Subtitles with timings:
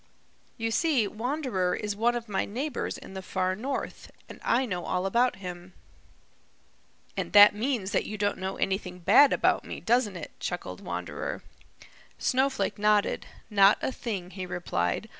[0.57, 4.83] You see, Wanderer is one of my neighbors in the Far North, and I know
[4.83, 5.73] all about him."
[7.15, 11.43] "And that means that you don't know anything bad about me, doesn't it?" chuckled Wanderer.
[12.17, 13.27] Snowflake nodded.
[13.51, 15.07] "Not a thing," he replied.